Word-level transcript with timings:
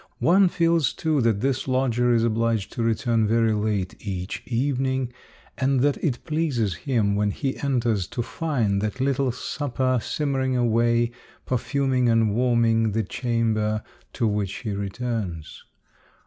One 0.17 0.49
feels 0.49 0.93
too 0.93 1.21
that 1.21 1.41
this 1.41 1.67
lodger 1.67 2.11
is 2.11 2.23
obliged 2.23 2.71
to 2.73 2.81
return 2.81 3.27
very 3.27 3.53
late 3.53 3.93
each 3.99 4.41
evening, 4.47 5.13
and 5.59 5.81
that 5.81 6.03
it 6.03 6.25
pleases 6.25 6.73
him, 6.73 7.15
when 7.15 7.29
he 7.29 7.57
enters, 7.59 8.07
to 8.07 8.23
find 8.23 8.81
that 8.81 8.99
little 8.99 9.31
supper 9.31 9.99
simmering 10.01 10.57
away, 10.57 11.11
perfuming 11.45 12.09
and 12.09 12.33
warming 12.33 12.93
the 12.93 13.03
chamber 13.03 13.83
to 14.13 14.25
which 14.27 14.55
he 14.55 14.71
returns. 14.71 15.63